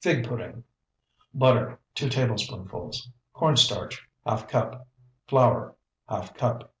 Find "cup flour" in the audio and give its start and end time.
4.48-5.76